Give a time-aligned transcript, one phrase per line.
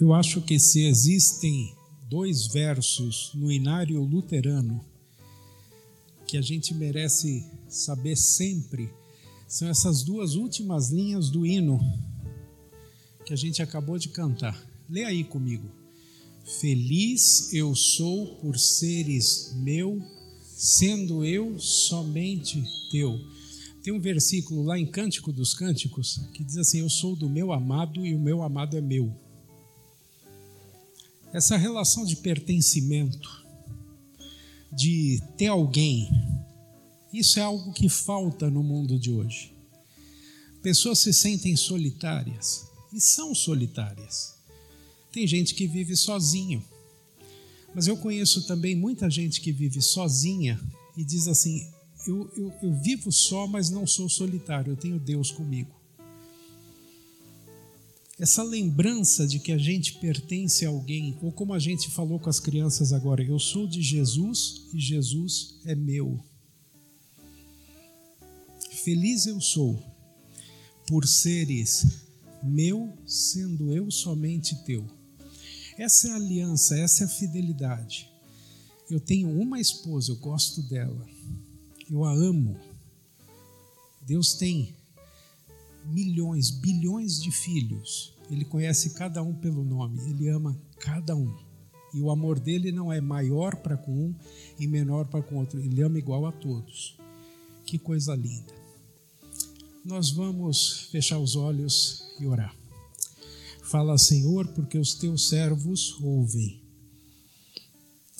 [0.00, 1.74] Eu, acho que se existem
[2.08, 4.84] dois versos no inário luterano
[6.26, 8.90] que a gente merece saber sempre,
[9.48, 11.80] são essas duas últimas linhas do hino
[13.24, 14.60] que a gente acabou de cantar.
[14.88, 15.68] Lê aí comigo.
[16.60, 20.02] Feliz eu sou por seres meu,
[20.42, 23.18] sendo eu somente teu.
[23.82, 27.52] Tem um versículo lá em Cântico dos Cânticos que diz assim: Eu sou do meu
[27.52, 29.25] amado e o meu amado é meu.
[31.36, 33.44] Essa relação de pertencimento,
[34.72, 36.08] de ter alguém,
[37.12, 39.52] isso é algo que falta no mundo de hoje.
[40.62, 44.34] Pessoas se sentem solitárias e são solitárias.
[45.12, 46.64] Tem gente que vive sozinho,
[47.74, 50.58] mas eu conheço também muita gente que vive sozinha
[50.96, 51.70] e diz assim:
[52.06, 55.76] eu, eu, eu vivo só, mas não sou solitário, eu tenho Deus comigo
[58.18, 62.30] essa lembrança de que a gente pertence a alguém, ou como a gente falou com
[62.30, 66.18] as crianças agora, eu sou de Jesus e Jesus é meu.
[68.84, 69.82] Feliz eu sou
[70.86, 72.06] por seres
[72.42, 74.86] meu, sendo eu somente teu.
[75.76, 78.08] Essa é a aliança, essa é a fidelidade.
[78.88, 81.06] Eu tenho uma esposa, eu gosto dela,
[81.90, 82.58] eu a amo.
[84.06, 84.74] Deus tem
[85.86, 88.12] milhões, bilhões de filhos.
[88.30, 91.34] Ele conhece cada um pelo nome, ele ama cada um.
[91.94, 94.14] E o amor dele não é maior para com um
[94.58, 96.96] e menor para com outro, ele ama igual a todos.
[97.64, 98.54] Que coisa linda.
[99.84, 102.54] Nós vamos fechar os olhos e orar.
[103.62, 106.60] Fala, Senhor, porque os teus servos ouvem.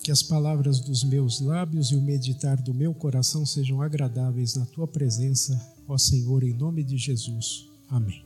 [0.02, 4.64] Que as palavras dos meus lábios e o meditar do meu coração sejam agradáveis na
[4.66, 7.68] tua presença ó Senhor, em nome de Jesus.
[7.88, 8.24] Amém.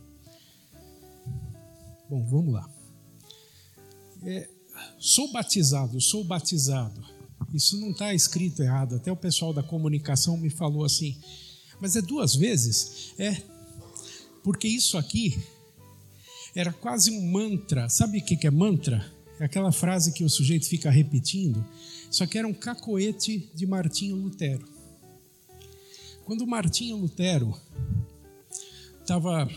[2.09, 2.69] Bom, vamos lá.
[4.23, 4.49] É,
[4.99, 7.03] sou batizado, sou batizado.
[7.55, 8.97] Isso não está escrito errado.
[8.97, 11.17] Até o pessoal da comunicação me falou assim.
[11.81, 13.13] Mas é duas vezes?
[13.19, 13.43] É.
[14.43, 15.39] Porque isso aqui
[16.55, 17.89] era quase um mantra.
[17.89, 19.11] Sabe o que é mantra?
[19.39, 21.65] É aquela frase que o sujeito fica repetindo.
[22.11, 24.69] Só que era um cacoete de Martinho Lutero.
[26.31, 27.61] Quando Martinho Lutero
[29.01, 29.51] estava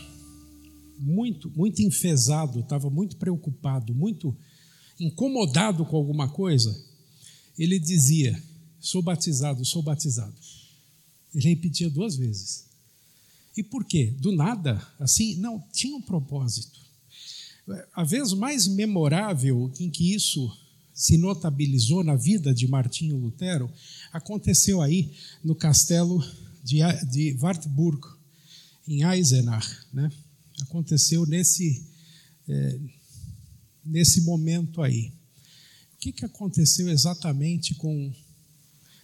[0.98, 4.36] muito, muito enfesado, estava muito preocupado, muito
[4.98, 6.76] incomodado com alguma coisa,
[7.56, 8.42] ele dizia:
[8.80, 10.34] Sou batizado, sou batizado.
[11.32, 12.66] Ele repetia duas vezes.
[13.56, 14.12] E por quê?
[14.18, 16.80] Do nada, assim, não, tinha um propósito.
[17.94, 20.50] A vez mais memorável em que isso
[20.92, 23.70] se notabilizou na vida de Martinho Lutero
[24.12, 25.12] aconteceu aí
[25.44, 26.20] no castelo
[26.64, 26.78] de,
[27.10, 28.00] de Wartburg,
[28.88, 29.68] em Eisenach.
[29.92, 30.10] Né?
[30.62, 31.86] Aconteceu nesse,
[32.48, 32.80] é,
[33.84, 35.12] nesse momento aí.
[35.94, 38.12] O que, que aconteceu exatamente com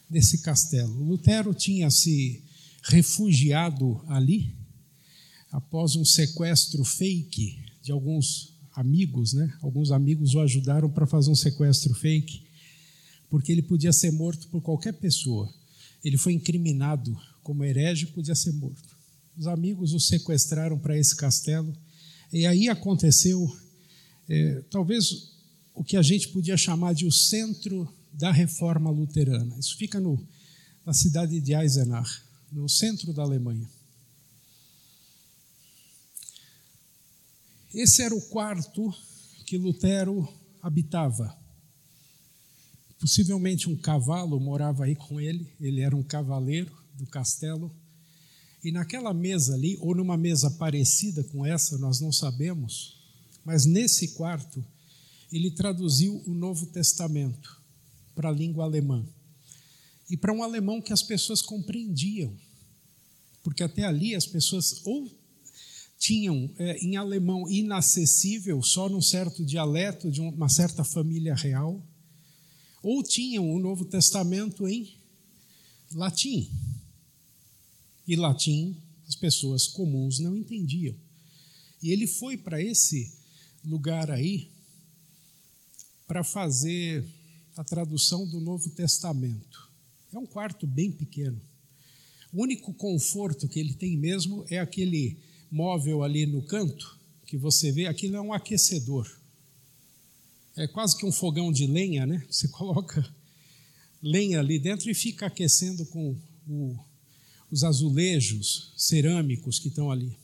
[0.08, 1.04] nesse castelo?
[1.04, 2.42] Lutero tinha se
[2.82, 4.54] refugiado ali
[5.52, 9.52] após um sequestro fake de alguns amigos, né?
[9.60, 12.42] Alguns amigos o ajudaram para fazer um sequestro fake,
[13.28, 15.52] porque ele podia ser morto por qualquer pessoa.
[16.04, 17.18] Ele foi incriminado
[17.50, 18.96] como herege, podia ser morto.
[19.36, 21.76] Os amigos o sequestraram para esse castelo,
[22.32, 23.44] e aí aconteceu,
[24.28, 25.32] é, talvez,
[25.74, 29.58] o que a gente podia chamar de o centro da reforma luterana.
[29.58, 30.24] Isso fica no,
[30.86, 32.22] na cidade de Eisenach,
[32.52, 33.68] no centro da Alemanha.
[37.74, 38.94] Esse era o quarto
[39.44, 41.36] que Lutero habitava.
[43.00, 47.74] Possivelmente um cavalo morava aí com ele, ele era um cavaleiro do castelo.
[48.62, 52.96] E naquela mesa ali, ou numa mesa parecida com essa, nós não sabemos,
[53.44, 54.64] mas nesse quarto,
[55.32, 57.60] ele traduziu o Novo Testamento
[58.14, 59.06] para a língua alemã.
[60.10, 62.36] E para um alemão que as pessoas compreendiam,
[63.42, 65.10] porque até ali as pessoas ou
[65.98, 71.80] tinham é, em alemão inacessível, só num certo dialeto de uma certa família real,
[72.82, 74.96] ou tinham o Novo Testamento em
[75.94, 76.50] latim.
[78.10, 78.76] E latim
[79.06, 80.94] as pessoas comuns não entendiam.
[81.82, 83.12] E ele foi para esse
[83.64, 84.50] lugar aí
[86.06, 87.04] para fazer
[87.56, 89.70] a tradução do Novo Testamento.
[90.12, 91.40] É um quarto bem pequeno.
[92.32, 95.16] O único conforto que ele tem mesmo é aquele
[95.50, 99.08] móvel ali no canto, que você vê, aquilo é um aquecedor
[100.56, 102.24] é quase que um fogão de lenha, né?
[102.28, 103.08] Você coloca
[104.02, 106.16] lenha ali dentro e fica aquecendo com
[106.48, 106.78] o,
[107.50, 110.16] os azulejos cerâmicos que estão ali.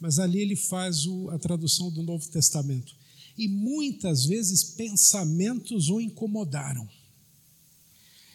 [0.00, 2.94] Mas ali ele faz o, a tradução do Novo Testamento.
[3.36, 6.88] e muitas vezes pensamentos o incomodaram.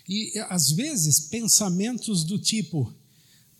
[0.07, 2.91] E às vezes pensamentos do tipo: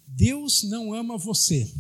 [0.08, 1.72] Deus não ama você.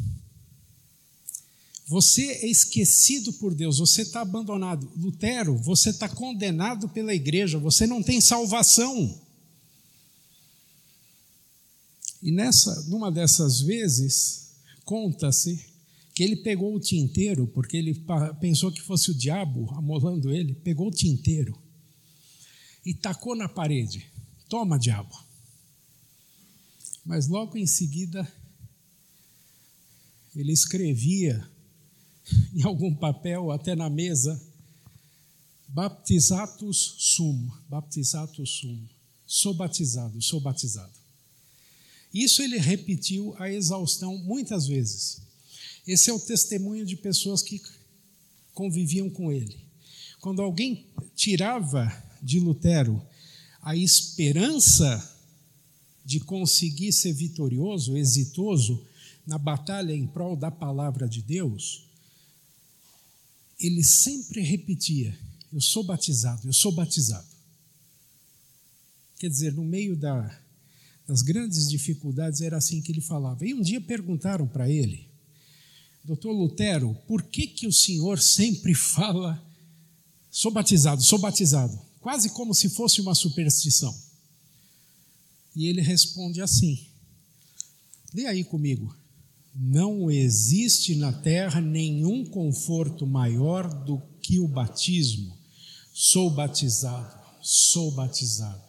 [1.87, 4.91] Você é esquecido por Deus, você está abandonado.
[4.95, 9.19] Lutero, você está condenado pela igreja, você não tem salvação.
[12.21, 15.69] E nessa, numa dessas vezes, conta-se
[16.13, 18.03] que ele pegou o tinteiro, porque ele
[18.41, 21.57] pensou que fosse o diabo amolando ele, pegou o tinteiro
[22.85, 24.11] e tacou na parede.
[24.49, 25.15] Toma, diabo.
[27.05, 28.29] Mas logo em seguida,
[30.35, 31.49] ele escrevia
[32.53, 34.41] em algum papel, até na mesa,
[35.69, 38.87] baptizatus sum, baptizatus sum,
[39.25, 40.98] sou batizado, sou batizado.
[42.13, 45.21] Isso ele repetiu a exaustão muitas vezes.
[45.85, 47.61] Esse é o testemunho de pessoas que
[48.53, 49.57] conviviam com ele.
[50.19, 50.85] Quando alguém
[51.15, 51.91] tirava
[52.21, 53.01] de Lutero
[53.61, 55.17] a esperança
[56.03, 58.85] de conseguir ser vitorioso, exitoso
[59.25, 61.83] na batalha em prol da palavra de Deus,
[63.59, 65.17] ele sempre repetia:
[65.53, 67.27] Eu sou batizado, eu sou batizado.
[69.19, 70.38] Quer dizer, no meio da,
[71.09, 73.43] das grandes dificuldades, era assim que ele falava.
[73.43, 75.09] E um dia perguntaram para ele,
[76.05, 79.43] doutor Lutero, por que, que o senhor sempre fala,
[80.29, 81.81] sou batizado, sou batizado?
[81.99, 83.93] Quase como se fosse uma superstição.
[85.55, 86.79] E ele responde assim:
[88.13, 88.95] lê aí comigo.
[89.55, 95.35] Não existe na terra nenhum conforto maior do que o batismo.
[95.91, 98.68] Sou batizado, sou batizado.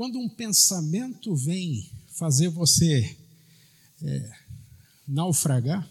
[0.00, 3.18] Quando um pensamento vem fazer você
[4.02, 4.32] é,
[5.06, 5.86] naufragar,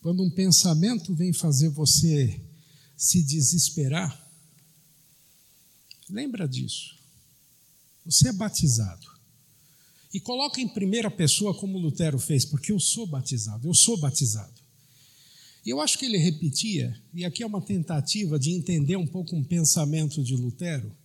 [0.00, 2.40] quando um pensamento vem fazer você
[2.96, 4.18] se desesperar,
[6.08, 6.98] lembra disso.
[8.06, 9.06] Você é batizado.
[10.10, 14.58] E coloca em primeira pessoa como Lutero fez, porque eu sou batizado, eu sou batizado.
[15.66, 19.36] E eu acho que ele repetia, e aqui é uma tentativa de entender um pouco
[19.36, 20.96] um pensamento de Lutero,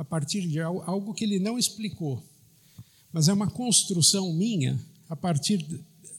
[0.00, 2.22] a partir de algo que ele não explicou,
[3.12, 5.66] mas é uma construção minha a partir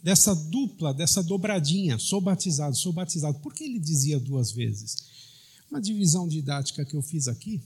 [0.04, 3.40] dessa dupla, dessa dobradinha, sou batizado, sou batizado.
[3.40, 5.10] Por que ele dizia duas vezes?
[5.70, 7.62] Uma divisão didática que eu fiz aqui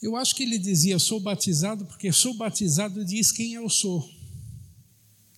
[0.00, 4.08] eu acho que ele dizia: sou batizado porque sou batizado diz quem eu sou.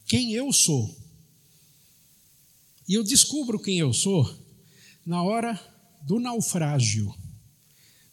[0.06, 0.94] Quem eu sou.
[2.88, 4.38] E eu descubro quem eu sou
[5.04, 5.58] na hora
[6.02, 7.12] do naufrágio.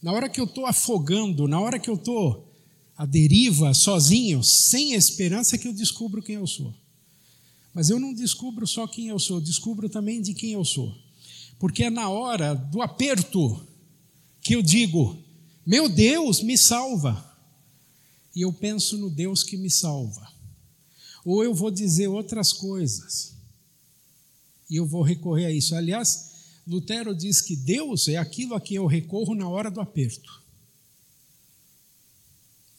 [0.02, 2.54] Na hora que eu estou afogando, na hora que eu estou
[2.96, 6.74] à deriva, sozinho, sem esperança, é que eu descubro quem eu sou.
[7.74, 10.94] Mas eu não descubro só quem eu sou, descubro também de quem eu sou.
[11.58, 13.66] Porque é na hora do aperto
[14.42, 15.18] que eu digo:
[15.66, 17.26] meu Deus me salva.
[18.36, 20.28] E eu penso no Deus que me salva.
[21.26, 23.36] Ou eu vou dizer outras coisas.
[24.70, 25.76] E eu vou recorrer a isso.
[25.76, 26.29] Aliás,
[26.70, 30.40] Lutero diz que Deus é aquilo a que eu recorro na hora do aperto.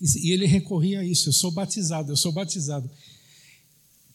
[0.00, 1.29] E ele recorria a isso.
[1.29, 2.88] Eu sou batizado, eu sou batizado.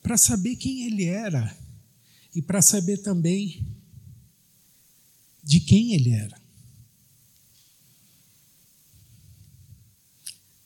[0.02, 1.56] Para saber quem ele era
[2.34, 3.68] e para saber também
[5.44, 6.42] de quem ele era.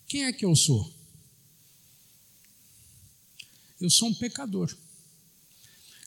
[0.08, 0.94] Quem é que eu sou?
[3.82, 4.72] Eu sou um pecador.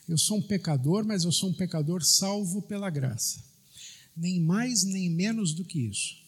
[0.07, 3.43] Eu sou um pecador, mas eu sou um pecador salvo pela graça.
[4.15, 6.23] Nem mais nem menos do que isso.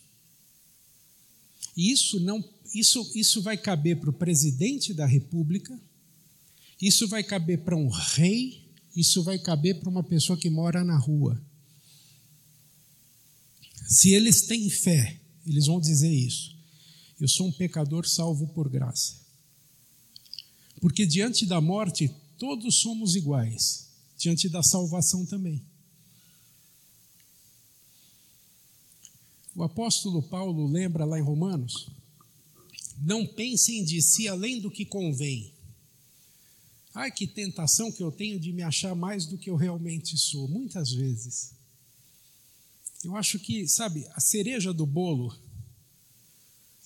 [1.76, 5.78] E isso não, isso, isso vai caber para o presidente da República,
[6.82, 8.64] isso vai caber para um rei,
[8.96, 11.42] isso vai caber para uma pessoa que mora na rua.
[13.88, 16.56] Se eles têm fé, eles vão dizer isso.
[17.20, 19.16] Eu sou um pecador salvo por graça.
[20.82, 25.62] Porque diante da morte, todos somos iguais, diante da salvação também.
[29.56, 31.90] O apóstolo Paulo lembra lá em Romanos:
[33.02, 35.54] não pensem de si além do que convém.
[36.94, 40.48] Ai, que tentação que eu tenho de me achar mais do que eu realmente sou,
[40.48, 41.54] muitas vezes.
[43.04, 45.38] Eu acho que, sabe, a cereja do bolo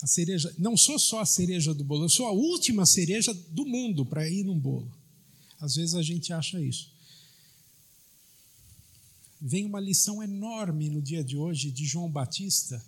[0.02, 3.66] a cereja, não sou só a cereja do bolo, eu sou a última cereja do
[3.66, 4.90] mundo para ir num bolo.
[5.60, 6.92] Às vezes a gente acha isso.
[9.42, 12.84] Vem uma lição enorme no dia de hoje de João Batista,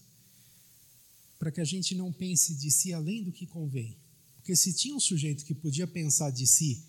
[1.39, 3.97] para que a gente não pense de si além do que convém.
[4.35, 6.83] Porque se tinha um sujeito que podia pensar de si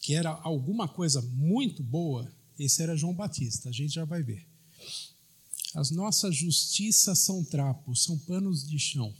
[0.00, 4.44] que era alguma coisa muito boa, Esse era João Batista, a gente já vai ver.
[5.74, 9.14] As nossas justiças são trapos, são panos de chão.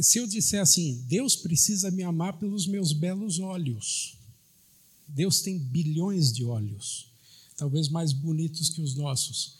[0.00, 4.16] Se eu disser assim, Deus precisa me amar pelos meus belos olhos.
[5.08, 7.06] Deus tem bilhões de olhos,
[7.56, 9.58] talvez mais bonitos que os nossos.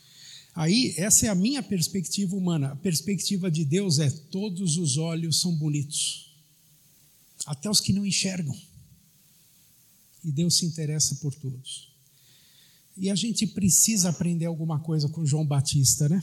[0.53, 2.71] Aí, essa é a minha perspectiva humana.
[2.71, 6.33] A perspectiva de Deus é: todos os olhos são bonitos,
[7.45, 8.57] até os que não enxergam.
[10.23, 11.89] E Deus se interessa por todos.
[12.95, 16.21] E a gente precisa aprender alguma coisa com João Batista, né?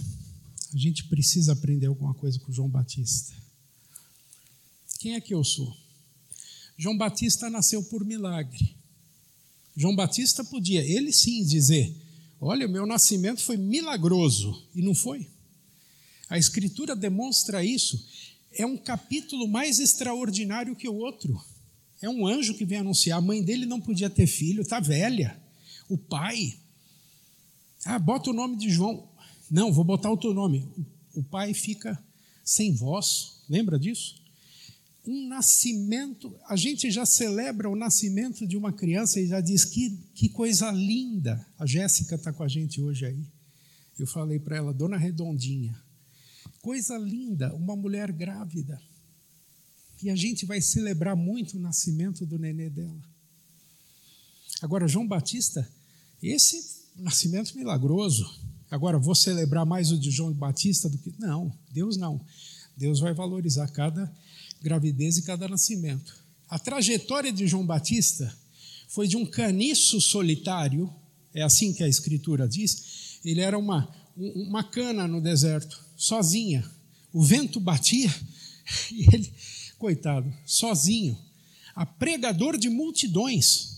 [0.73, 3.35] A gente precisa aprender alguma coisa com João Batista.
[4.99, 5.76] Quem é que eu sou?
[6.76, 8.76] João Batista nasceu por milagre.
[9.76, 11.95] João Batista podia, ele sim, dizer:
[12.40, 14.61] Olha, o meu nascimento foi milagroso.
[14.75, 15.28] E não foi.
[16.28, 18.05] A Escritura demonstra isso.
[18.52, 21.40] É um capítulo mais extraordinário que o outro.
[22.02, 23.19] É um anjo que vem anunciar.
[23.19, 25.40] A mãe dele não podia ter filho, está velha.
[25.88, 26.57] O pai.
[27.85, 29.09] Ah, bota o nome de João.
[29.50, 30.69] Não, vou botar outro nome.
[31.14, 31.99] O pai fica
[32.45, 33.43] sem voz.
[33.49, 34.17] Lembra disso?
[35.09, 39.99] Um nascimento, a gente já celebra o nascimento de uma criança e já diz que,
[40.15, 41.45] que coisa linda.
[41.59, 43.27] A Jéssica está com a gente hoje aí.
[43.99, 45.83] Eu falei para ela, Dona Redondinha,
[46.61, 48.81] coisa linda, uma mulher grávida.
[50.03, 53.03] E a gente vai celebrar muito o nascimento do nenê dela.
[54.61, 55.69] Agora, João Batista,
[56.23, 58.29] esse nascimento milagroso.
[58.71, 61.15] Agora, vou celebrar mais o de João Batista do que.
[61.19, 62.21] Não, Deus não.
[62.77, 64.12] Deus vai valorizar cada
[64.61, 66.17] gravidez e cada nascimento.
[66.49, 68.35] A trajetória de João Batista
[68.88, 70.93] foi de um caniço solitário,
[71.35, 73.19] é assim que a Escritura diz.
[73.25, 76.69] Ele era uma, uma cana no deserto, sozinha.
[77.12, 78.12] O vento batia
[78.91, 79.33] e ele,
[79.79, 81.19] coitado, sozinho,
[81.75, 83.77] a pregador de multidões.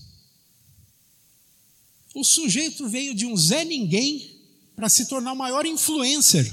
[2.14, 4.40] O sujeito veio de um Zé Ninguém
[4.74, 6.50] para se tornar o maior influencer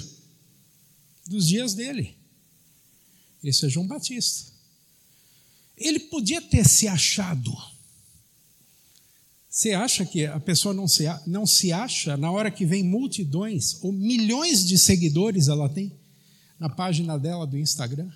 [1.28, 2.17] dos dias dele.
[3.44, 4.52] Esse é João Batista.
[5.78, 7.56] Ele podia ter se achado.
[9.50, 13.84] Você acha que a pessoa não se, não se acha na hora que vem multidões
[13.84, 15.92] ou milhões de seguidores ela tem
[16.60, 18.12] na página dela do Instagram?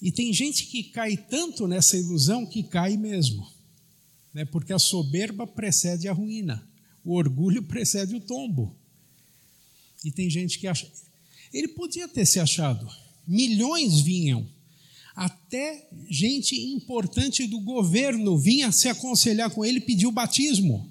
[0.00, 3.50] E tem gente que cai tanto nessa ilusão que cai mesmo,
[4.32, 4.44] né?
[4.44, 6.66] porque a soberba precede a ruína,
[7.02, 8.76] o orgulho precede o tombo.
[10.04, 10.90] E tem gente que acha.
[11.52, 12.86] Ele podia ter se achado,
[13.26, 14.48] milhões vinham.
[15.14, 20.90] Até gente importante do governo vinha se aconselhar com ele e pedir o batismo.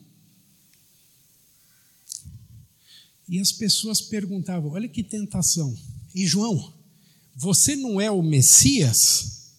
[3.27, 5.75] E as pessoas perguntavam: olha que tentação.
[6.15, 6.73] E João,
[7.35, 9.51] você não é o Messias?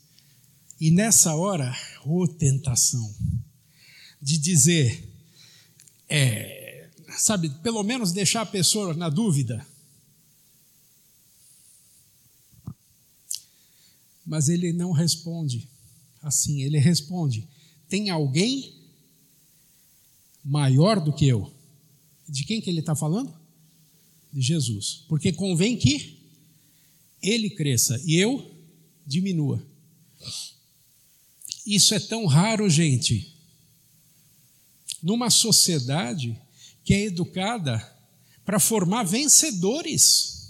[0.80, 3.14] E nessa hora, ô oh, tentação,
[4.20, 5.08] de dizer,
[6.08, 9.66] é, sabe, pelo menos deixar a pessoa na dúvida.
[14.26, 15.68] Mas ele não responde
[16.24, 17.46] assim, ele responde:
[17.88, 18.74] tem alguém
[20.42, 21.52] maior do que eu?
[22.28, 23.32] De quem que ele está falando?
[24.32, 25.04] De Jesus.
[25.08, 26.18] Porque convém que
[27.22, 28.50] ele cresça e eu
[29.06, 29.64] diminua.
[31.66, 33.32] Isso é tão raro, gente.
[35.02, 36.38] Numa sociedade
[36.82, 37.78] que é educada
[38.44, 40.43] para formar vencedores.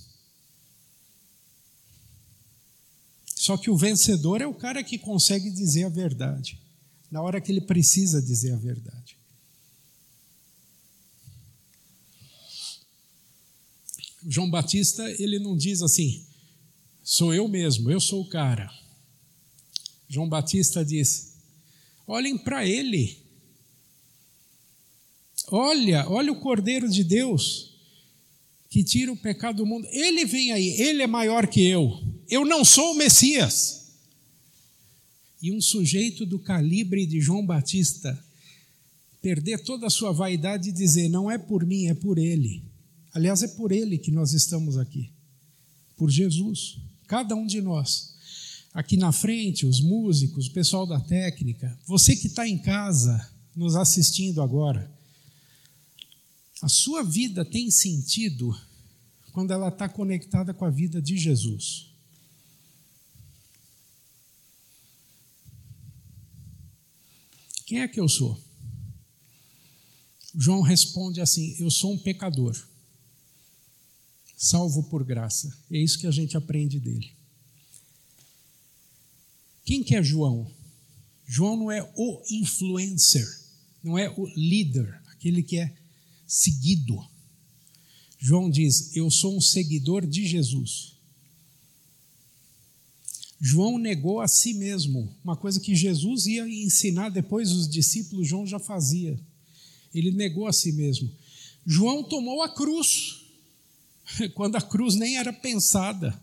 [3.44, 6.58] Só que o vencedor é o cara que consegue dizer a verdade,
[7.10, 9.18] na hora que ele precisa dizer a verdade.
[14.26, 16.24] João Batista, ele não diz assim,
[17.02, 18.72] sou eu mesmo, eu sou o cara.
[20.08, 21.34] João Batista diz:
[22.06, 23.18] olhem para ele.
[25.48, 27.74] Olha, olha o Cordeiro de Deus
[28.70, 29.86] que tira o pecado do mundo.
[29.90, 32.13] Ele vem aí, ele é maior que eu.
[32.28, 33.84] Eu não sou o Messias.
[35.42, 38.18] E um sujeito do calibre de João Batista
[39.20, 42.62] perder toda a sua vaidade e dizer: não é por mim, é por ele.
[43.12, 45.10] Aliás, é por ele que nós estamos aqui.
[45.96, 46.78] Por Jesus.
[47.06, 48.14] Cada um de nós.
[48.72, 53.76] Aqui na frente, os músicos, o pessoal da técnica, você que está em casa nos
[53.76, 54.90] assistindo agora.
[56.60, 58.58] A sua vida tem sentido
[59.32, 61.93] quando ela está conectada com a vida de Jesus.
[67.66, 68.38] Quem é que eu sou?
[70.35, 72.56] João responde assim: Eu sou um pecador,
[74.37, 75.56] salvo por graça.
[75.71, 77.12] É isso que a gente aprende dele.
[79.64, 80.50] Quem que é João?
[81.26, 83.26] João não é o influencer,
[83.83, 85.75] não é o líder, aquele que é
[86.26, 87.02] seguido.
[88.18, 90.93] João diz: Eu sou um seguidor de Jesus.
[93.46, 98.46] João negou a si mesmo, uma coisa que Jesus ia ensinar depois os discípulos, João
[98.46, 99.20] já fazia.
[99.94, 101.12] Ele negou a si mesmo.
[101.66, 103.20] João tomou a cruz,
[104.32, 106.18] quando a cruz nem era pensada.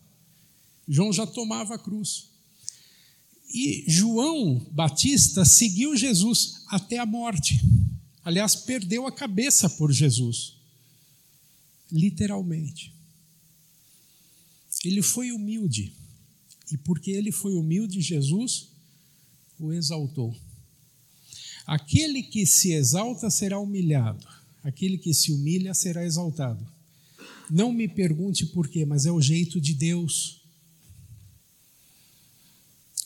[0.88, 2.25] João já tomava a cruz.
[3.54, 7.62] E João Batista seguiu Jesus até a morte.
[8.25, 10.56] Aliás, perdeu a cabeça por Jesus.
[11.92, 12.92] Literalmente.
[14.84, 16.00] Ele foi humilde.
[16.72, 18.70] E porque ele foi humilde, Jesus
[19.60, 20.36] o exaltou.
[21.68, 24.25] Aquele que se exalta será humilhado,
[24.63, 26.66] aquele que se humilha será exaltado.
[27.50, 30.42] Não me pergunte por quê, mas é o jeito de Deus.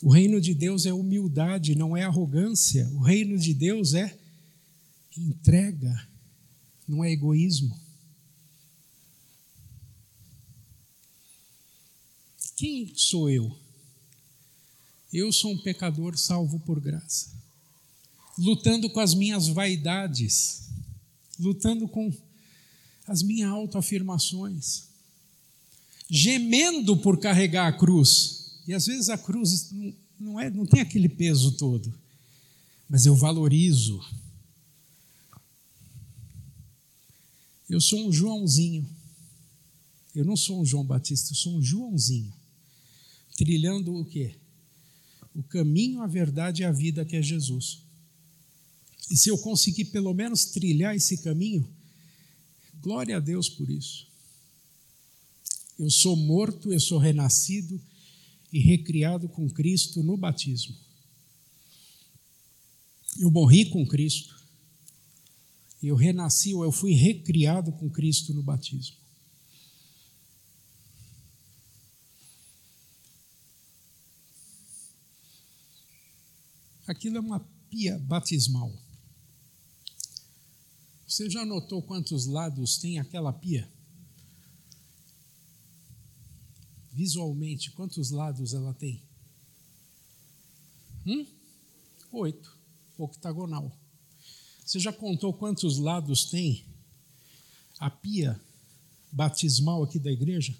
[0.01, 2.87] O reino de Deus é humildade, não é arrogância.
[2.93, 4.17] O reino de Deus é
[5.17, 6.07] entrega,
[6.87, 7.84] não é egoísmo.
[12.55, 13.53] Quem sou eu?
[15.11, 17.29] Eu sou um pecador salvo por graça,
[18.37, 20.69] lutando com as minhas vaidades,
[21.37, 22.13] lutando com
[23.05, 24.83] as minhas autoafirmações,
[26.09, 28.61] gemendo por carregar a cruz.
[28.65, 29.71] E às vezes a cruz
[30.17, 31.93] não, é, não tem aquele peso todo,
[32.89, 34.01] mas eu valorizo.
[37.69, 38.87] Eu sou um Joãozinho.
[40.15, 42.33] Eu não sou um João Batista, eu sou um Joãozinho
[43.35, 44.35] trilhando o quê?
[45.33, 47.83] O caminho, a verdade e a vida que é Jesus.
[49.09, 51.67] E se eu conseguir pelo menos trilhar esse caminho,
[52.81, 54.07] glória a Deus por isso.
[55.77, 57.79] Eu sou morto, eu sou renascido
[58.51, 60.75] e recriado com Cristo no batismo.
[63.19, 64.35] Eu morri com Cristo.
[65.83, 68.95] Eu renasci ou eu fui recriado com Cristo no batismo.
[76.87, 78.71] Aquilo é uma pia batismal.
[81.07, 83.69] Você já notou quantos lados tem aquela pia?
[86.91, 89.01] Visualmente, quantos lados ela tem?
[91.05, 91.25] Hum?
[92.11, 92.55] Oito.
[92.97, 93.77] Octagonal.
[94.65, 96.65] Você já contou quantos lados tem
[97.79, 98.39] a pia
[99.11, 100.57] batismal aqui da igreja?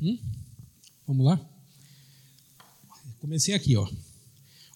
[0.00, 0.18] Hum?
[1.06, 1.48] Vamos lá?
[3.20, 3.88] Comecei aqui, ó.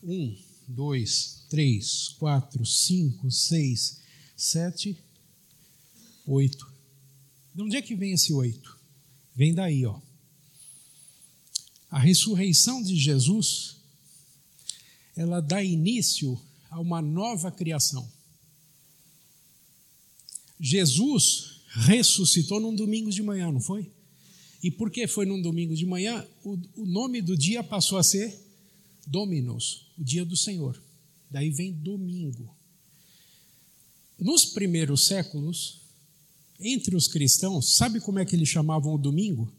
[0.08, 0.38] Um,
[0.68, 4.00] dois, três, quatro, cinco, seis,
[4.36, 4.96] sete,
[6.24, 6.72] oito.
[7.52, 8.78] De onde é que vem esse oito?
[9.34, 10.00] Vem daí, ó.
[11.90, 13.78] A ressurreição de Jesus,
[15.16, 16.40] ela dá início
[16.70, 18.08] a uma nova criação.
[20.60, 23.90] Jesus ressuscitou num domingo de manhã, não foi?
[24.62, 26.24] E por que foi num domingo de manhã?
[26.44, 28.45] O, o nome do dia passou a ser
[29.06, 30.82] Dominos, o dia do Senhor.
[31.30, 32.54] Daí vem domingo.
[34.18, 35.80] Nos primeiros séculos,
[36.58, 39.52] entre os cristãos, sabe como é que eles chamavam o domingo?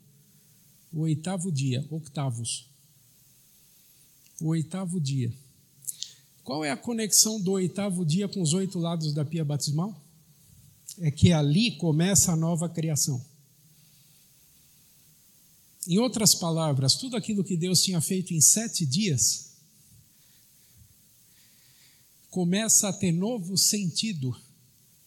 [0.92, 2.66] O oitavo dia, octavos.
[4.42, 5.32] O oitavo dia.
[6.44, 10.02] Qual é a conexão do oitavo dia com os oito lados da pia batismal?
[11.00, 13.24] É que ali começa a nova criação.
[15.88, 19.48] Em outras palavras, tudo aquilo que Deus tinha feito em sete dias
[22.30, 24.36] começa a ter novo sentido,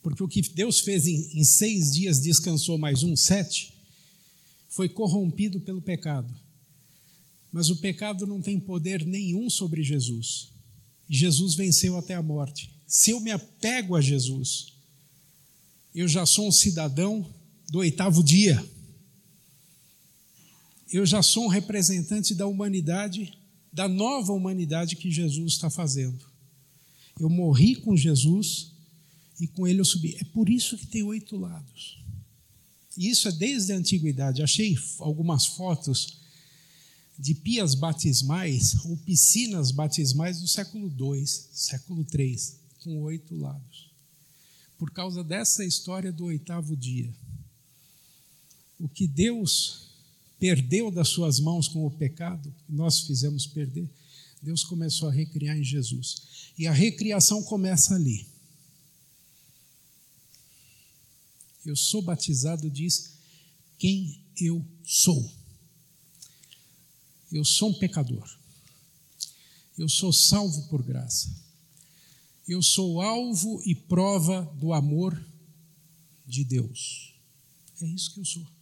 [0.03, 3.75] porque o que Deus fez em, em seis dias, descansou mais um, sete,
[4.71, 6.35] foi corrompido pelo pecado.
[7.53, 10.49] Mas o pecado não tem poder nenhum sobre Jesus.
[11.11, 12.73] Jesus venceu até a morte.
[12.87, 14.73] Se eu me apego a Jesus,
[15.95, 17.29] eu já sou um cidadão
[17.69, 18.65] do oitavo dia
[20.93, 23.39] eu já sou um representante da humanidade,
[23.73, 26.25] da nova humanidade que Jesus está fazendo.
[27.19, 28.73] Eu morri com Jesus
[29.41, 30.17] e com ele eu subi.
[30.21, 31.99] É por isso que tem oito lados.
[32.97, 34.43] E isso é desde a antiguidade.
[34.43, 36.19] Achei algumas fotos
[37.19, 42.37] de pias batismais ou piscinas batismais do século II, século III,
[42.83, 43.91] com oito lados.
[44.79, 47.15] Por causa dessa história do oitavo dia.
[48.79, 49.90] O que Deus
[50.41, 53.89] perdeu das suas mãos com o pecado, nós fizemos perder,
[54.43, 56.53] Deus começou a recriar em Jesus.
[56.59, 58.27] E a recriação começa ali.
[61.65, 63.13] Eu sou batizado, diz
[63.79, 65.31] quem eu sou.
[67.31, 68.27] Eu sou um pecador.
[69.77, 71.31] Eu sou salvo por graça.
[72.49, 75.23] eu sou alvo e prova do amor
[76.27, 77.15] de Deus.
[77.81, 78.60] É isso que eu sou.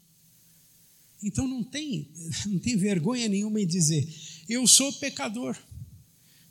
[1.22, 2.08] Então não tem,
[2.46, 4.08] não tem vergonha nenhuma em dizer,
[4.48, 5.56] eu sou pecador.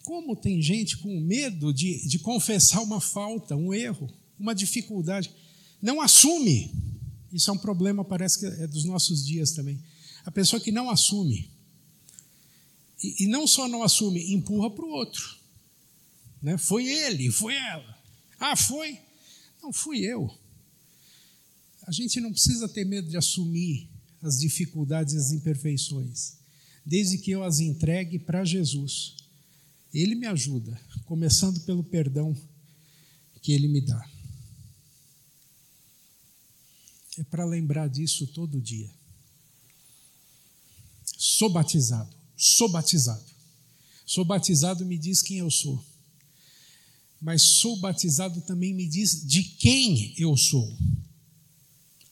[0.03, 5.30] Como tem gente com medo de, de confessar uma falta, um erro, uma dificuldade?
[5.82, 6.71] Não assume.
[7.32, 9.77] Isso é um problema, parece que é dos nossos dias também.
[10.25, 11.49] A pessoa que não assume.
[13.03, 15.38] E, e não só não assume, empurra para o outro.
[16.41, 16.58] Né?
[16.58, 17.97] Foi ele, foi ela.
[18.39, 18.99] Ah, foi?
[19.62, 20.34] Não, fui eu.
[21.84, 23.89] A gente não precisa ter medo de assumir
[24.21, 26.38] as dificuldades e as imperfeições,
[26.86, 29.15] desde que eu as entregue para Jesus.
[29.93, 32.36] Ele me ajuda, começando pelo perdão
[33.41, 34.10] que ele me dá.
[37.17, 38.89] É para lembrar disso todo dia.
[41.17, 43.25] Sou batizado, sou batizado.
[44.06, 45.84] Sou batizado me diz quem eu sou.
[47.19, 50.77] Mas sou batizado também me diz de quem eu sou.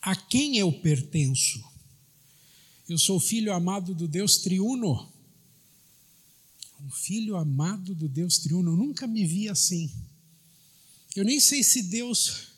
[0.01, 1.63] A quem eu pertenço.
[2.87, 5.11] Eu sou filho amado do Deus triuno.
[6.79, 8.71] Um filho amado do Deus triuno.
[8.71, 9.91] Eu nunca me vi assim.
[11.15, 12.49] Eu nem sei se Deus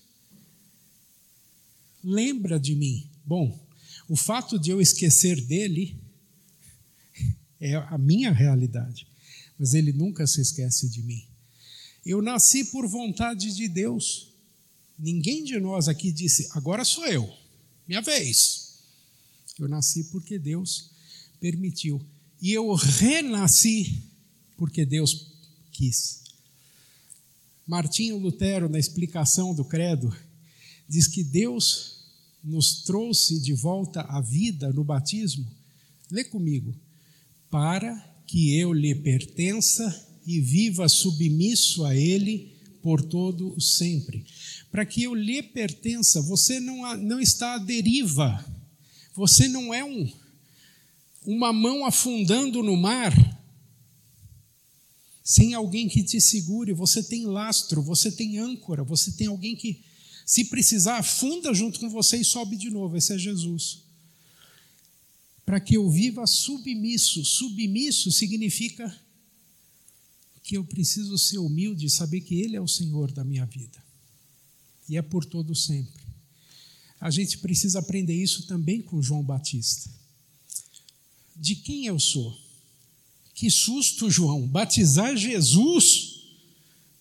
[2.03, 3.09] lembra de mim.
[3.25, 3.57] Bom,
[4.09, 5.97] o fato de eu esquecer dele
[7.59, 9.07] é a minha realidade,
[9.57, 11.25] mas ele nunca se esquece de mim.
[12.05, 14.31] Eu nasci por vontade de Deus.
[14.97, 17.31] Ninguém de nós aqui disse, agora sou eu,
[17.87, 18.66] minha vez.
[19.59, 20.91] Eu nasci porque Deus
[21.39, 22.01] permitiu.
[22.41, 24.03] E eu renasci
[24.55, 25.27] porque Deus
[25.71, 26.21] quis.
[27.65, 30.15] Martinho Lutero, na explicação do Credo,
[30.87, 31.97] diz que Deus
[32.43, 35.45] nos trouxe de volta à vida no batismo,
[36.09, 36.73] lê comigo,
[37.49, 44.25] para que eu lhe pertença e viva submisso a Ele por todo o sempre.
[44.71, 48.45] Para que eu lhe pertença, você não, não está à deriva,
[49.17, 50.07] você não é um,
[51.25, 53.11] uma mão afundando no mar,
[55.23, 59.83] sem alguém que te segure, você tem lastro, você tem âncora, você tem alguém que
[60.23, 62.95] se precisar, afunda junto com você e sobe de novo.
[62.95, 63.79] Esse é Jesus.
[65.43, 67.25] Para que eu viva submisso.
[67.25, 68.95] Submisso significa
[70.43, 73.83] que eu preciso ser humilde e saber que Ele é o Senhor da minha vida.
[74.87, 76.06] E é por todo sempre.
[76.99, 79.89] A gente precisa aprender isso também com João Batista.
[81.35, 82.35] De quem eu sou?
[83.33, 84.47] Que susto, João!
[84.47, 86.23] Batizar Jesus?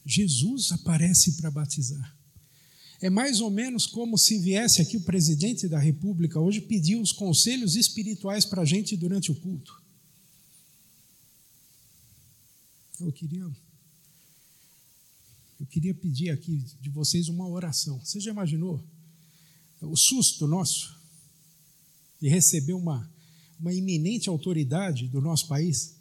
[0.05, 2.15] Jesus aparece para batizar.
[3.01, 7.13] É mais ou menos como se viesse aqui o presidente da República hoje pedir os
[7.13, 9.83] conselhos espirituais para a gente durante o culto.
[13.01, 13.51] Eu queria,
[15.61, 17.99] eu queria pedir aqui de vocês uma oração.
[18.01, 18.83] Você já imaginou
[19.81, 20.97] o susto nosso
[22.21, 23.11] de receber uma,
[23.61, 25.95] uma iminente autoridade do nosso país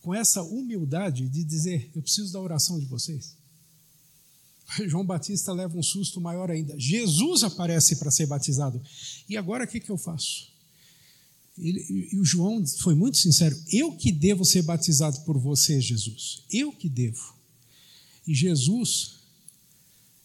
[0.00, 3.36] com essa humildade de dizer: Eu preciso da oração de vocês?
[4.86, 6.78] João Batista leva um susto maior ainda.
[6.78, 8.80] Jesus aparece para ser batizado.
[9.28, 10.54] E agora o que, que eu faço?
[11.58, 16.42] Ele, e o João foi muito sincero: eu que devo ser batizado por você, Jesus.
[16.50, 17.34] Eu que devo.
[18.26, 19.16] E Jesus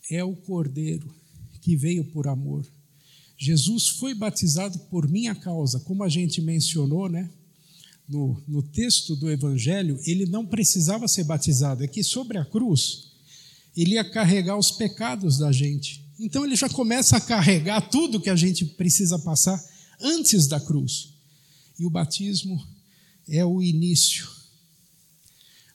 [0.10, 1.14] é o cordeiro
[1.62, 2.68] que veio por amor.
[3.42, 7.28] Jesus foi batizado por minha causa, como a gente mencionou, né?
[8.08, 11.84] No, no texto do Evangelho, ele não precisava ser batizado.
[11.84, 13.08] É que sobre a cruz,
[13.76, 16.06] ele ia carregar os pecados da gente.
[16.20, 19.60] Então ele já começa a carregar tudo que a gente precisa passar
[20.00, 21.10] antes da cruz.
[21.80, 22.64] E o batismo
[23.28, 24.30] é o início.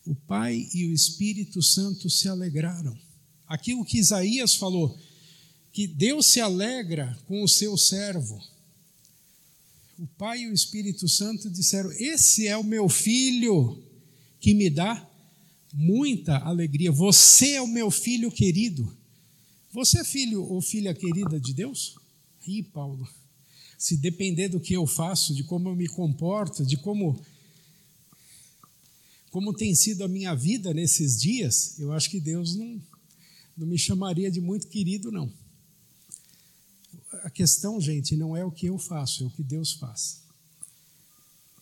[0.06, 2.96] O Pai e o Espírito Santo se alegraram.
[3.44, 4.96] Aquilo que Isaías falou,
[5.76, 8.42] que Deus se alegra com o seu servo.
[9.98, 13.84] O Pai e o Espírito Santo disseram: Esse é o meu filho
[14.40, 15.06] que me dá
[15.74, 16.90] muita alegria.
[16.90, 18.90] Você é o meu filho querido.
[19.70, 21.94] Você é filho ou filha querida de Deus?
[22.46, 23.06] Ih, Paulo,
[23.76, 27.22] se depender do que eu faço, de como eu me comporto, de como
[29.30, 32.80] como tem sido a minha vida nesses dias, eu acho que Deus não,
[33.54, 35.30] não me chamaria de muito querido, não.
[37.22, 40.22] A questão, gente, não é o que eu faço, é o que Deus faz.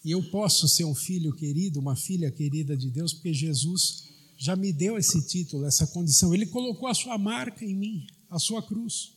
[0.04, 4.04] E eu posso ser um filho querido, uma filha querida de Deus, porque Jesus
[4.36, 6.34] já me deu esse título, essa condição.
[6.34, 9.12] Ele colocou a sua marca em mim, a sua cruz.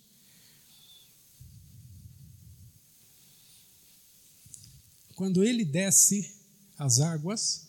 [5.16, 6.32] Quando ele desce
[6.78, 7.68] as águas,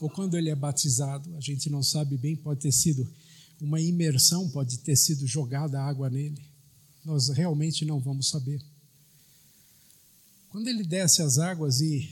[0.00, 3.10] ou quando ele é batizado, a gente não sabe bem, pode ter sido
[3.60, 6.53] uma imersão, pode ter sido jogada água nele.
[7.04, 8.62] Nós realmente não vamos saber.
[10.48, 12.08] Quando ele desce as águas e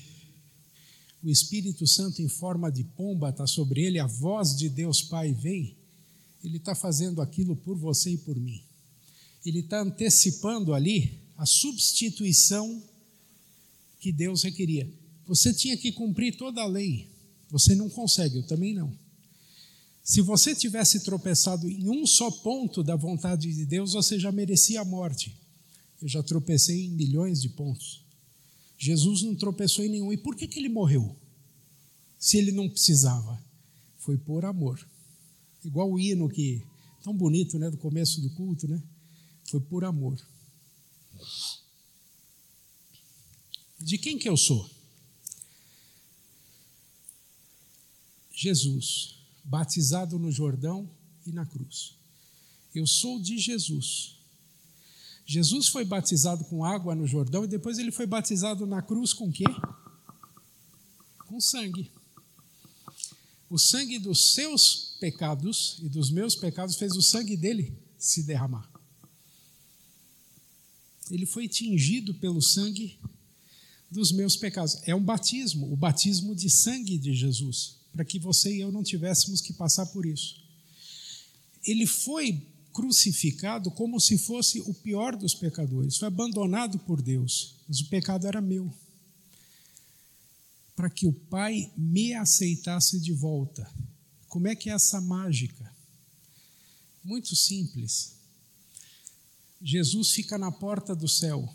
[1.23, 5.33] o Espírito Santo em forma de pomba está sobre ele, a voz de Deus Pai
[5.33, 5.77] vem,
[6.43, 8.63] ele está fazendo aquilo por você e por mim.
[9.45, 12.83] Ele está antecipando ali a substituição
[14.01, 14.93] que Deus requeria.
[15.27, 17.09] Você tinha que cumprir toda a lei,
[17.49, 18.93] você não consegue, eu também não.
[20.03, 24.81] Se você tivesse tropeçado em um só ponto da vontade de Deus, você já merecia
[24.81, 25.37] a morte.
[26.01, 28.05] Eu já tropecei em milhões de pontos.
[28.77, 30.13] Jesus não tropeçou em nenhum.
[30.13, 31.17] E por que, que ele morreu?
[32.19, 33.41] Se ele não precisava.
[33.99, 34.85] Foi por amor.
[35.65, 36.61] Igual o hino que,
[37.05, 38.83] tão bonito, né, do começo do culto, né?
[39.45, 40.21] Foi por amor.
[43.79, 44.69] De quem que eu sou?
[48.33, 50.89] Jesus, batizado no Jordão
[51.27, 51.97] e na cruz.
[52.75, 54.17] Eu sou de Jesus.
[55.27, 59.31] Jesus foi batizado com água no Jordão e depois ele foi batizado na cruz com
[59.31, 59.45] quê?
[61.27, 61.91] Com sangue.
[63.49, 68.69] O sangue dos seus pecados e dos meus pecados fez o sangue dele se derramar.
[71.11, 72.99] Ele foi tingido pelo sangue
[73.91, 74.81] dos meus pecados.
[74.85, 78.83] É um batismo, o batismo de sangue de Jesus, para que você e eu não
[78.83, 80.43] tivéssemos que passar por isso.
[81.65, 85.99] Ele foi crucificado como se fosse o pior dos pecadores.
[85.99, 88.73] Foi abandonado por Deus, mas o pecado era meu.
[90.75, 93.71] Para que o Pai me aceitasse de volta.
[94.27, 95.71] Como é que é essa mágica?
[97.05, 98.15] Muito simples.
[99.61, 101.49] Jesus fica na porta do céu,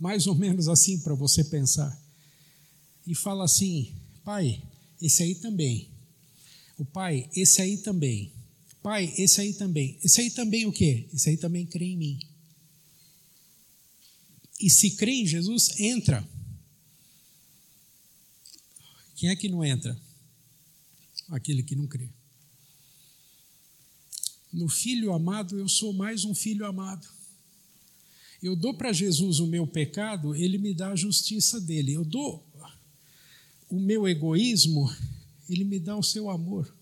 [0.00, 1.96] mais ou menos assim para você pensar,
[3.06, 4.62] e fala assim: Pai,
[5.00, 5.90] esse aí também.
[6.76, 8.32] O Pai, esse aí também.
[8.82, 9.98] Pai, esse aí também.
[10.02, 11.08] Esse aí também o quê?
[11.12, 12.20] Esse aí também crê em mim.
[14.60, 16.28] E se crê em Jesus, entra.
[19.16, 20.00] Quem é que não entra?
[21.28, 22.08] Aquele que não crê.
[24.52, 27.06] No filho amado, eu sou mais um filho amado.
[28.42, 31.92] Eu dou para Jesus o meu pecado, ele me dá a justiça dele.
[31.92, 32.47] Eu dou
[33.70, 34.90] o meu egoísmo,
[35.48, 36.72] ele me dá o seu amor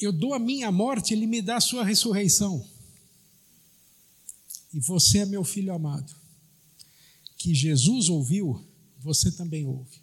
[0.00, 2.66] eu dou a minha morte, ele me dá a sua ressurreição.
[4.72, 6.14] E você é meu filho amado.
[7.36, 8.64] Que Jesus ouviu,
[8.98, 10.00] você também ouve.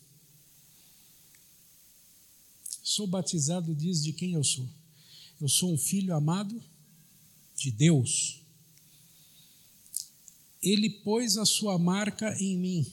[2.84, 4.68] Sou batizado, diz de quem eu sou.
[5.42, 6.62] Eu sou um filho amado
[7.56, 8.42] de Deus.
[10.62, 12.92] Ele pôs a sua marca em mim.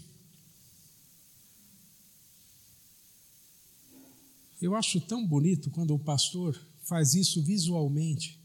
[4.64, 8.40] Eu acho tão bonito quando o pastor faz isso visualmente.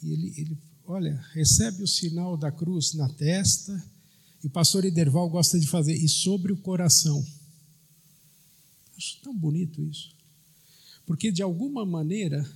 [0.00, 3.84] Ele, ele, olha, recebe o sinal da cruz na testa,
[4.40, 7.26] e o pastor Iderval gosta de fazer, e sobre o coração.
[8.96, 10.14] Acho tão bonito isso.
[11.04, 12.48] Porque, de alguma maneira,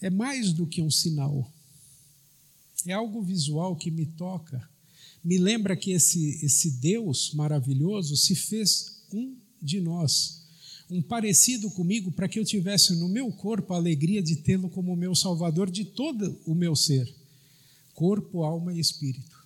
[0.00, 1.52] é mais do que um sinal.
[2.86, 4.70] É algo visual que me toca.
[5.24, 10.41] Me lembra que esse, esse Deus maravilhoso se fez um de nós
[10.92, 14.94] um parecido comigo para que eu tivesse no meu corpo a alegria de tê-lo como
[14.94, 17.10] meu salvador de todo o meu ser,
[17.94, 19.42] corpo, alma e espírito.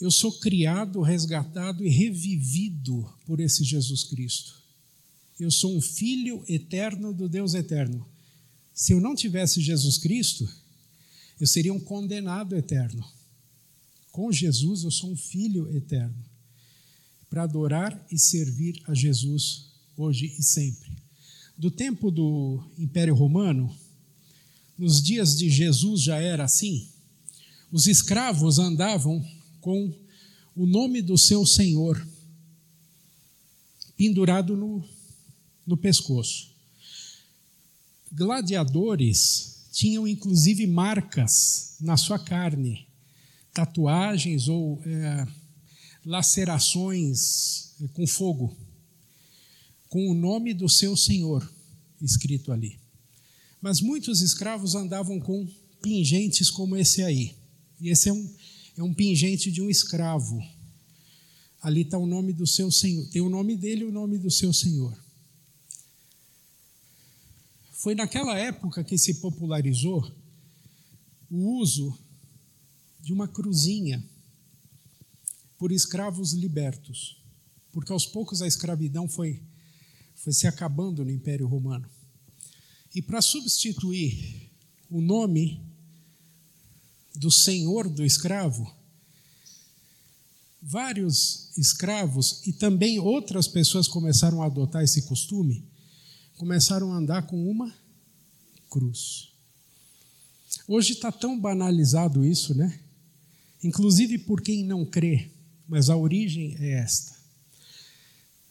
[0.00, 4.60] Eu sou criado, resgatado e revivido por esse Jesus Cristo.
[5.38, 8.04] Eu sou um filho eterno do Deus eterno.
[8.74, 10.48] Se eu não tivesse Jesus Cristo,
[11.40, 13.06] eu seria um condenado eterno.
[14.10, 16.24] Com Jesus, eu sou um filho eterno
[17.30, 19.65] para adorar e servir a Jesus
[19.96, 20.90] hoje e sempre.
[21.56, 23.74] Do tempo do Império Romano,
[24.78, 26.86] nos dias de Jesus já era assim.
[27.72, 29.24] Os escravos andavam
[29.60, 29.92] com
[30.54, 32.06] o nome do seu senhor
[33.96, 34.84] pendurado no,
[35.66, 36.54] no pescoço.
[38.12, 42.86] Gladiadores tinham inclusive marcas na sua carne,
[43.52, 45.26] tatuagens ou é,
[46.04, 48.56] lacerações com fogo
[49.96, 51.50] com o nome do seu senhor
[52.02, 52.78] escrito ali.
[53.62, 55.48] Mas muitos escravos andavam com
[55.80, 57.34] pingentes como esse aí.
[57.80, 58.34] E esse é um,
[58.76, 60.38] é um pingente de um escravo.
[61.62, 63.08] Ali está o nome do seu senhor.
[63.08, 64.94] Tem o nome dele e o nome do seu senhor.
[67.72, 70.14] Foi naquela época que se popularizou
[71.30, 71.98] o uso
[73.00, 74.04] de uma cruzinha
[75.58, 77.16] por escravos libertos,
[77.72, 79.40] porque aos poucos a escravidão foi
[80.26, 81.88] foi se acabando no Império Romano.
[82.92, 84.50] E para substituir
[84.90, 85.62] o nome
[87.14, 88.68] do senhor do escravo,
[90.60, 95.64] vários escravos e também outras pessoas começaram a adotar esse costume,
[96.36, 97.72] começaram a andar com uma
[98.68, 99.28] cruz.
[100.66, 102.80] Hoje está tão banalizado isso, né?
[103.62, 105.30] Inclusive por quem não crê,
[105.68, 107.15] mas a origem é esta.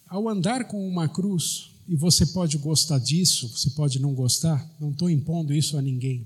[0.07, 4.91] Ao andar com uma cruz, e você pode gostar disso, você pode não gostar, não
[4.91, 6.25] estou impondo isso a ninguém,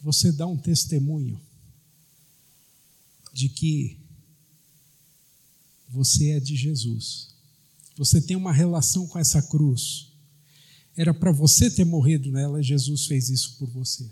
[0.00, 1.40] você dá um testemunho
[3.32, 3.98] de que
[5.88, 7.28] você é de Jesus.
[7.96, 10.08] Você tem uma relação com essa cruz.
[10.96, 14.10] Era para você ter morrido nela, Jesus fez isso por você.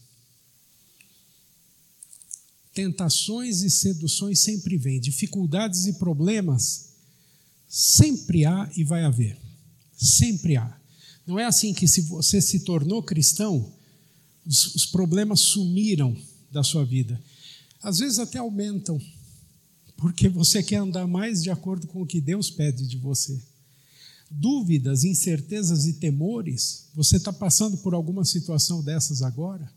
[2.72, 6.89] Tentações e seduções sempre vêm, dificuldades e problemas
[7.70, 9.38] sempre há e vai haver.
[9.96, 10.76] Sempre há.
[11.24, 13.72] Não é assim que se você se tornou cristão,
[14.44, 16.16] os, os problemas sumiram
[16.50, 17.22] da sua vida.
[17.80, 19.00] Às vezes até aumentam
[19.96, 23.40] porque você quer andar mais de acordo com o que Deus pede de você.
[24.28, 29.70] Dúvidas, incertezas e temores, você está passando por alguma situação dessas agora?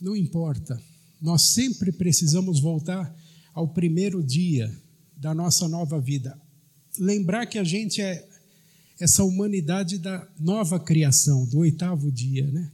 [0.00, 0.80] Não importa,
[1.20, 3.14] nós sempre precisamos voltar
[3.52, 4.74] ao primeiro dia
[5.20, 6.40] da nossa nova vida.
[6.98, 8.26] Lembrar que a gente é
[8.98, 12.72] essa humanidade da nova criação, do oitavo dia, né?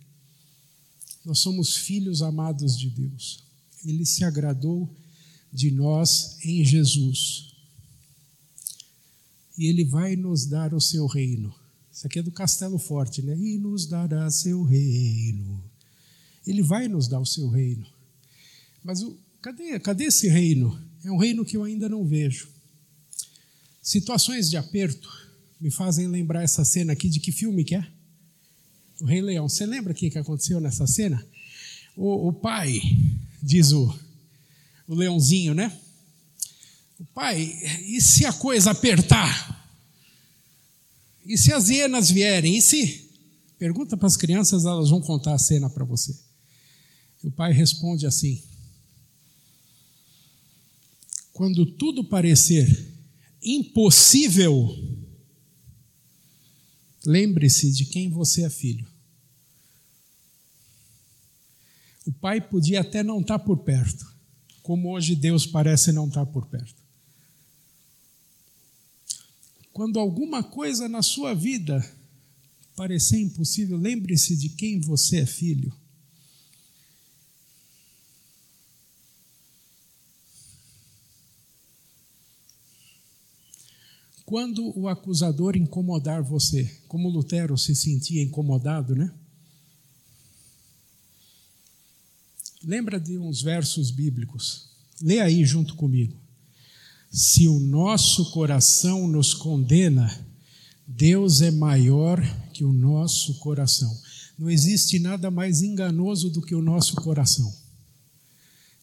[1.25, 3.45] Nós somos filhos amados de Deus.
[3.85, 4.89] Ele se agradou
[5.53, 7.53] de nós em Jesus.
[9.59, 11.53] E Ele vai nos dar o seu reino.
[11.93, 13.37] Isso aqui é do Castelo Forte, né?
[13.37, 15.63] E nos dará seu reino.
[16.47, 17.87] Ele vai nos dar o seu reino.
[18.85, 20.86] Mas o, cadê, cadê esse reino?
[21.07, 22.49] É um reino que eu ainda não vejo.
[23.81, 25.09] Situações de aperto
[25.61, 27.87] me fazem lembrar essa cena aqui de que filme que é?
[29.01, 29.49] O Rei Leão.
[29.49, 31.25] Você lembra o que aconteceu nessa cena?
[31.97, 32.83] O, o pai,
[33.41, 33.97] diz o,
[34.89, 35.79] o leãozinho, né?
[36.99, 39.65] O pai, e se a coisa apertar?
[41.25, 42.57] E se as hienas vierem?
[42.57, 43.09] E se?
[43.57, 46.19] Pergunta para as crianças, elas vão contar a cena para você.
[47.23, 48.43] E o pai responde assim:
[51.37, 52.67] Quando tudo parecer
[53.43, 54.75] impossível,
[57.05, 58.89] lembre-se de quem você é filho.
[62.07, 64.11] O pai podia até não estar por perto,
[64.63, 66.83] como hoje Deus parece não estar por perto.
[69.75, 71.87] Quando alguma coisa na sua vida
[72.75, 75.71] parecer impossível, lembre-se de quem você é filho.
[84.27, 89.15] Quando o acusador incomodar você, como Lutero se sentia incomodado, né?
[92.65, 94.69] Lembra de uns versos bíblicos?
[95.01, 96.17] Lê aí junto comigo.
[97.09, 100.11] Se o nosso coração nos condena,
[100.85, 102.21] Deus é maior
[102.53, 103.97] que o nosso coração.
[104.37, 107.55] Não existe nada mais enganoso do que o nosso coração.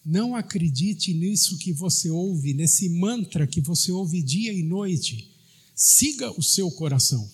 [0.06, 5.33] Não acredite nisso que você ouve, nesse mantra que você ouve dia e noite.
[5.76, 7.30] Siga o seu coração.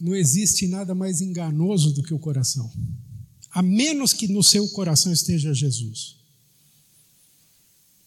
[0.00, 2.70] Não existe nada mais enganoso do que o coração
[3.52, 6.16] a menos que no seu coração esteja Jesus.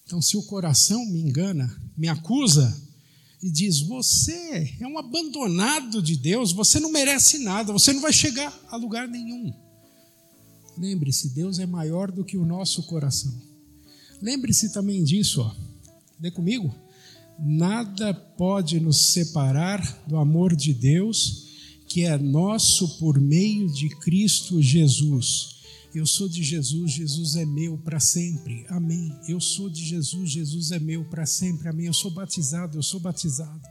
[0.06, 2.76] Então, se o coração me engana, me acusa
[3.42, 8.12] e diz: Você é um abandonado de Deus, você não merece nada, você não vai
[8.12, 9.54] chegar a lugar nenhum.
[10.78, 13.34] Lembre-se, Deus é maior do que o nosso coração.
[14.22, 15.56] Lembre-se também disso, ó.
[16.20, 16.74] Lê comigo.
[17.40, 21.46] Nada pode nos separar do amor de Deus
[21.88, 25.56] que é nosso por meio de Cristo Jesus.
[25.94, 28.66] Eu sou de Jesus, Jesus é meu para sempre.
[28.68, 29.16] Amém.
[29.30, 31.70] Eu sou de Jesus, Jesus é meu para sempre.
[31.70, 31.86] Amém.
[31.86, 33.62] Eu sou batizado, eu sou batizado.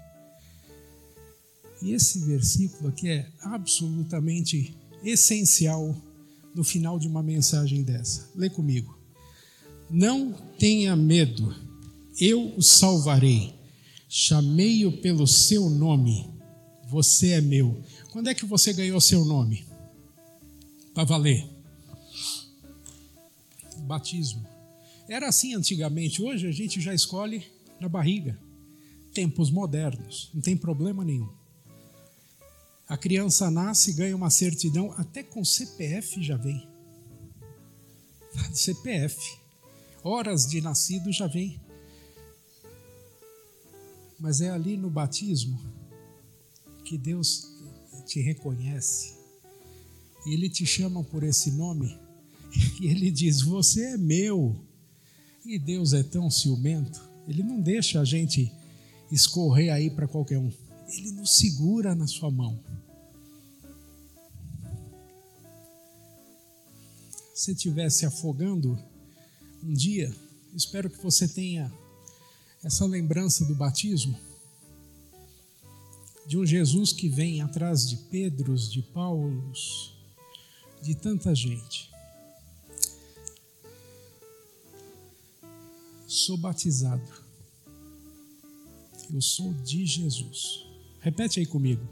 [1.82, 5.94] E esse versículo aqui é absolutamente essencial
[6.54, 8.30] no final de uma mensagem dessa.
[8.34, 8.98] Lê comigo.
[9.90, 11.54] Não tenha medo,
[12.18, 13.53] eu o salvarei.
[14.16, 16.32] Chamei-o pelo seu nome.
[16.86, 17.82] Você é meu.
[18.12, 19.66] Quando é que você ganhou seu nome?
[20.94, 21.44] Para valer.
[23.78, 24.46] Batismo.
[25.08, 27.44] Era assim antigamente, hoje a gente já escolhe
[27.80, 28.38] na barriga.
[29.12, 31.28] Tempos modernos, não tem problema nenhum.
[32.86, 36.64] A criança nasce, ganha uma certidão, até com CPF já vem.
[38.54, 39.36] CPF.
[40.04, 41.63] Horas de nascido já vem.
[44.18, 45.60] Mas é ali no batismo
[46.84, 47.52] que Deus
[48.06, 49.14] te reconhece
[50.26, 51.98] e ele te chama por esse nome,
[52.80, 54.56] e ele diz: Você é meu.
[55.44, 58.50] E Deus é tão ciumento, ele não deixa a gente
[59.12, 60.50] escorrer aí para qualquer um,
[60.88, 62.58] ele nos segura na sua mão.
[67.34, 68.78] Se estiver se afogando
[69.62, 70.10] um dia,
[70.54, 71.70] espero que você tenha
[72.64, 74.18] essa lembrança do batismo
[76.26, 79.94] de um Jesus que vem atrás de Pedros, de Paulos,
[80.82, 81.92] de tanta gente.
[86.06, 87.06] Sou batizado.
[89.12, 90.64] Eu sou de Jesus.
[91.00, 91.86] Repete aí comigo.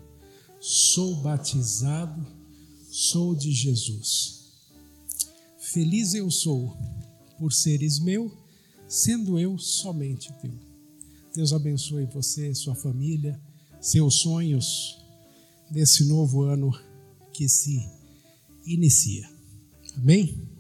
[0.59, 2.27] Sou batizado,
[2.91, 4.53] sou de Jesus.
[5.59, 6.75] Feliz eu sou
[7.39, 8.42] por seres meu,
[8.93, 10.53] sendo eu somente teu.
[11.35, 13.41] Deus abençoe você, sua família
[13.81, 14.97] seus sonhos
[15.71, 16.71] nesse novo ano
[17.33, 17.85] que se
[18.65, 19.29] inicia.
[19.97, 20.52] Amém?